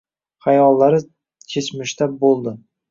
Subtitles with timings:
[0.45, 1.03] Xayollari
[1.53, 2.59] kechmishda bo‘ldi...